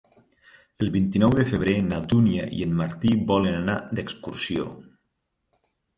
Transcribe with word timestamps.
El 0.85 0.87
vint-i-nou 0.95 1.35
de 1.39 1.43
febrer 1.51 1.75
na 1.89 1.99
Dúnia 2.13 2.47
i 2.61 2.65
en 2.67 2.73
Martí 2.81 3.11
volen 3.33 3.59
anar 3.59 3.77
d'excursió. 3.99 4.71